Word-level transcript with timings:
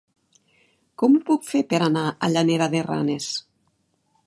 Com 1.01 1.17
ho 1.17 1.21
puc 1.27 1.45
fer 1.51 1.61
per 1.75 1.81
anar 1.89 2.07
a 2.09 2.31
Llanera 2.33 2.71
de 2.75 2.83
Ranes? 2.91 3.31